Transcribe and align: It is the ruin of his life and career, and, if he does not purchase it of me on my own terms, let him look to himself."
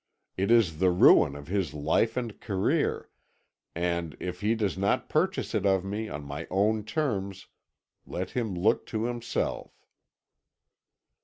It 0.35 0.49
is 0.49 0.79
the 0.79 0.89
ruin 0.89 1.35
of 1.35 1.47
his 1.47 1.75
life 1.75 2.17
and 2.17 2.39
career, 2.41 3.11
and, 3.75 4.17
if 4.19 4.41
he 4.41 4.55
does 4.55 4.75
not 4.75 5.09
purchase 5.09 5.53
it 5.53 5.63
of 5.63 5.85
me 5.85 6.09
on 6.09 6.23
my 6.23 6.47
own 6.49 6.83
terms, 6.85 7.45
let 8.07 8.31
him 8.31 8.55
look 8.55 8.87
to 8.87 9.03
himself." 9.03 9.85